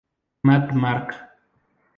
Mad 0.41 0.73
Mark. 0.73 1.13